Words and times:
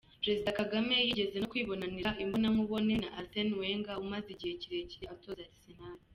Perezida 0.23 0.49
Kagame 0.59 0.93
yigeze 1.05 1.35
no 1.39 1.49
kwibonanira 1.51 2.09
imbonankubone 2.23 2.93
na 3.01 3.09
Arsene 3.19 3.53
Wenger 3.59 3.97
umaze 4.05 4.27
igihe 4.35 4.53
kirekire 4.61 5.05
atoza 5.15 5.43
Arsenal. 5.49 5.97